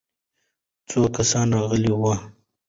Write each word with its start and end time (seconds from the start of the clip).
څو 0.89 0.99
کسان 1.17 1.47
راغلي 1.57 1.91
وو؟ 1.99 2.13